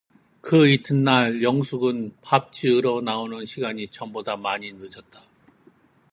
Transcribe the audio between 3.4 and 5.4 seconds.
시간이 전보다 많이 늦었었다.